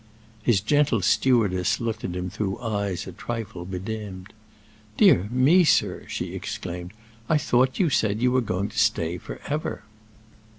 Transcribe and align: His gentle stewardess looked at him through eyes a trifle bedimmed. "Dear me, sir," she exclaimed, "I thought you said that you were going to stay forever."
His 0.41 0.61
gentle 0.61 1.03
stewardess 1.03 1.79
looked 1.79 2.03
at 2.03 2.15
him 2.15 2.31
through 2.31 2.57
eyes 2.57 3.05
a 3.05 3.11
trifle 3.11 3.65
bedimmed. 3.65 4.33
"Dear 4.97 5.27
me, 5.29 5.63
sir," 5.63 6.05
she 6.07 6.33
exclaimed, 6.33 6.91
"I 7.29 7.37
thought 7.37 7.77
you 7.79 7.91
said 7.91 8.17
that 8.17 8.23
you 8.23 8.31
were 8.31 8.41
going 8.41 8.69
to 8.69 8.79
stay 8.79 9.19
forever." 9.19 9.83